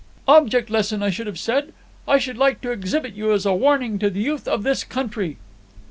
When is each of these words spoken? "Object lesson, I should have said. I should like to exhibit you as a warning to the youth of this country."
"Object 0.27 0.71
lesson, 0.71 1.03
I 1.03 1.11
should 1.11 1.27
have 1.27 1.37
said. 1.37 1.73
I 2.07 2.17
should 2.17 2.35
like 2.35 2.61
to 2.61 2.71
exhibit 2.71 3.13
you 3.13 3.31
as 3.33 3.45
a 3.45 3.53
warning 3.53 3.99
to 3.99 4.09
the 4.09 4.19
youth 4.23 4.47
of 4.47 4.63
this 4.63 4.83
country." 4.83 5.37